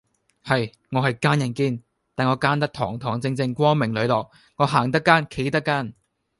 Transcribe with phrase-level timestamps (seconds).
[0.43, 1.79] 係，我係奸人堅，
[2.15, 5.93] 但我奸得堂堂正正，光明磊落，我行得奸，企得奸!